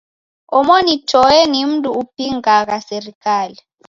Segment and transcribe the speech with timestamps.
[0.57, 3.59] Omoni toe ni mndu upingagha serikali.